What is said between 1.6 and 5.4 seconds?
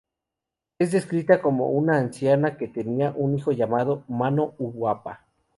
una anciana que tenía un hijo llamado "Mano-uapa".